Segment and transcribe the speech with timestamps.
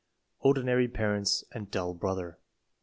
[0.39, 2.39] Ordinary parents and dull brother.